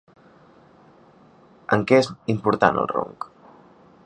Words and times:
En 1.77 1.85
què 1.91 2.01
és 2.05 2.11
important 2.37 2.85
el 2.85 2.91
ronc? 2.97 3.33